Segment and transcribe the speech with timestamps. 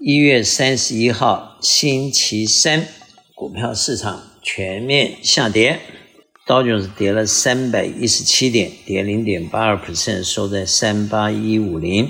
[0.00, 2.86] 一月三十一号星期三，
[3.34, 5.80] 股票市场全面下跌，
[6.46, 12.08] 道琼斯跌了三百一十七点，跌零点八二 percent，收在三八一五零。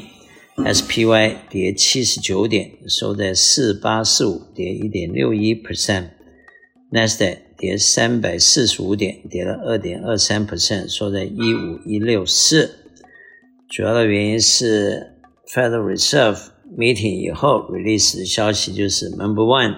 [0.59, 12.71] ；SPY 跌七十九点，收在四八四五，跌一点六一 percent；NASDAQ 跌三百四十五点，跌了二点二三 percent，收在一五一六四。
[13.71, 15.15] 主要的原因是
[15.49, 16.39] Federal Reserve
[16.77, 19.77] meeting 以后 release 消息就是 Number one，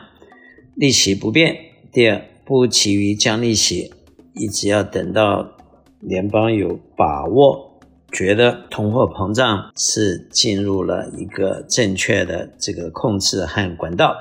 [0.75, 1.55] 利息不变；
[1.93, 3.93] 第二，不急于降利息，
[4.35, 5.57] 一直要等到
[6.01, 7.81] 联邦有把握，
[8.13, 14.15] 觉得通货膨胀是进入了一个正确的这个控制和管道。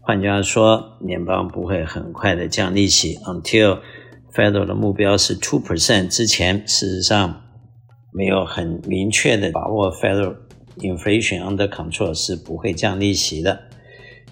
[0.00, 3.78] 换句话说，联邦不会很快的降利息，until
[4.34, 7.42] Federal 的目标是 two percent 之前，事实上。
[8.12, 10.34] 没有很明确的把握，Federal
[10.80, 13.60] inflation under control 是不会降利息的，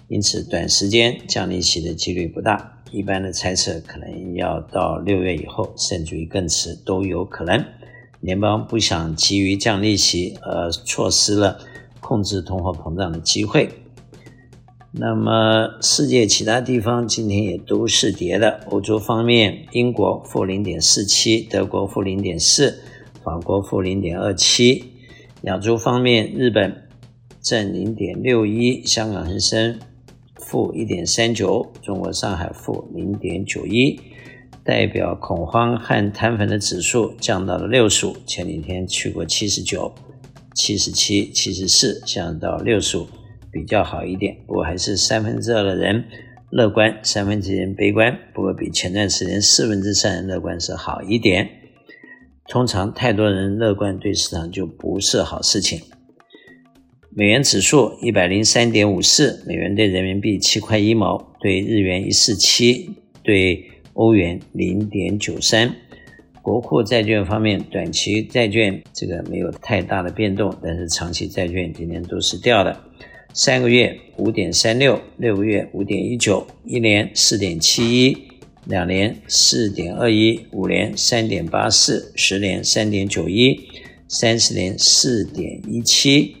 [0.07, 2.81] 因此短时间降利息的几率不大。
[2.91, 7.63] 一般的猜测可能要到六月以后，甚至于更迟都有可能。
[8.19, 11.59] 联邦不想急于降利息，而错失了
[12.01, 13.69] 控制通货膨胀的机会。
[14.91, 18.61] 那么世界其他地方今天也都是跌的。
[18.71, 22.81] 欧洲方面，英国负零点四七，德国负零点四。
[23.21, 24.88] 法国负零点二七，
[25.43, 26.83] 亚洲方面，日本
[27.41, 29.79] 正零点六一，香港恒生
[30.35, 33.97] 负一点三九，中国上海负零点九一，
[34.65, 39.93] 代表恐慌和摊粉的指数降到了六十五，前几天去过七十九、
[40.55, 43.07] 七十七、七十四，降到六十五，
[43.49, 46.03] 比较好一点，不过还是三分之二的人
[46.49, 51.49] 乐观，三分之一人悲观，不过比前段时间四分之三人乐观是好一点。
[52.49, 55.79] 通常太多人乐观对市场就不是好事情。
[57.11, 62.89] 美元指数一百零三点五四，美元兑人民币七块一毛，兑日元一四七，
[63.21, 65.75] 兑欧元零点九三。
[66.41, 72.75] 国库债券方面，短期债券这个没有太大的变动，但是长期债券今天都是掉的。
[73.31, 78.28] 三个月五点三六，六个月五点一九，一年四点七一。
[78.69, 83.67] 两年四点二一，五年三点八四，十年三点九一，
[84.07, 86.35] 三十年四点一七。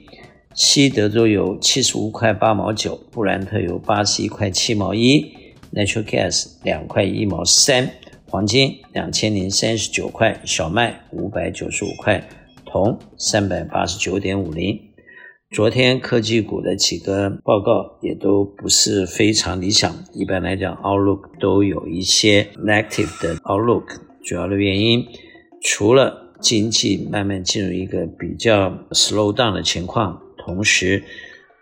[0.53, 5.33] 西德州油七十五块八毛九，布兰特油八十一块七毛一
[5.73, 7.89] ，Natural Gas 两块一毛三，
[8.27, 12.23] 黄金两千零三十九块，小麦五百九十五块，
[12.63, 14.79] 铜三百八十九点五零。
[15.51, 23.85] 昨天科技股的几个报告也都不是非常理想，一般来讲，outlook 都有一些 negative 的 outlook。
[24.23, 25.03] 主要的原因，
[25.63, 31.03] 除了经济慢慢进入一个比较 slow down 的情况，同时，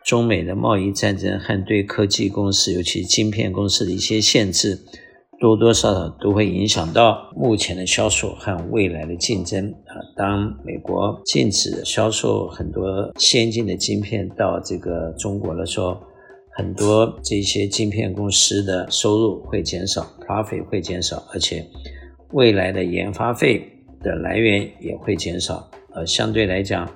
[0.03, 4.79] 中美的贸易战争和对科技公司，尤其晶片公司的一些限制。
[5.39, 9.93] 多多少少都会影响到目前的销售和未来的竞争啊。
[10.15, 15.97] 当美国禁止销售很多先进的晶片到这个中国的时候，
[16.55, 21.63] 很多这些晶片公司的收入会减少，profit 会减少，而且
[22.31, 23.61] 未来的研发费
[24.01, 25.69] 的来源也会减少。
[25.93, 26.89] 呃，相对来讲，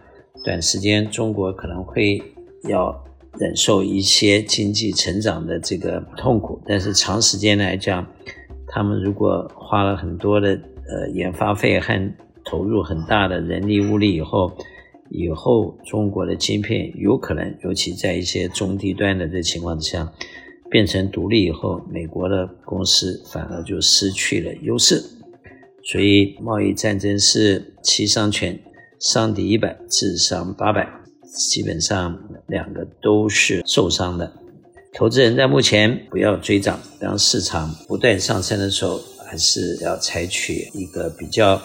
[0.44, 2.20] 短时间中国可能会
[2.68, 2.92] 要
[3.40, 8.06] 忍受一些经济成长的这个痛苦，但是长时间来讲，
[8.68, 10.50] 他们如果花了很多的
[10.88, 14.52] 呃研发费和投入很大的人力物力以后，
[15.10, 20.12] 以后中国的晶片有可能，尤其在一些中低端的这情况之下，
[20.70, 25.04] 变成独立以后，美国的公司反而就失去了优势。
[25.84, 28.60] 所以贸易战争是七伤拳，
[29.00, 30.88] 伤敌一百，自伤八百，
[31.36, 34.32] 基本上两个都是受伤的。
[34.94, 41.62] 投资人在目前不要追涨，当市场不断上升的时候，还是要采取一个比较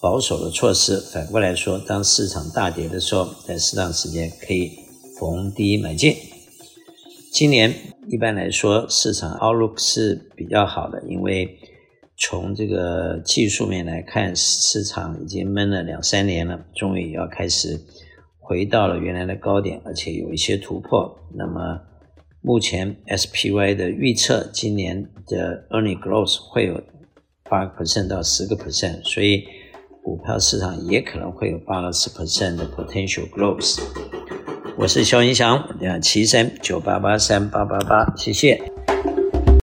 [0.00, 0.98] 保守的措施。
[0.98, 4.72] 反过来说，当市场大跌的时候，在适当时间可以
[5.18, 6.16] 逢低买进。
[7.32, 7.72] 今年
[8.08, 11.56] 一般来说，市场 outlook 是比较好的，因为
[12.16, 17.80] 从这个技术面来看，市场已经闷了两三年了，终于要开始
[18.44, 21.18] 回到了原来的高点，而且有一些突破。
[21.34, 21.80] 那么。
[22.46, 26.78] 目前 SPY 的预测，今年的 earning growth 会有
[27.48, 29.46] 八个 percent 到十个 percent，所以
[30.02, 33.80] 股票市场也可能会有八到十 percent 的 potential growth。
[34.76, 38.73] 我是肖云祥，两七三九八八三八八八，谢谢。